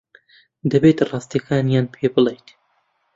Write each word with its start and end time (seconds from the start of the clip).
دەبێت 0.71 0.97
ڕاستییەکانیان 1.09 1.85
پێ 1.93 2.05
بڵێیت. 2.13 2.47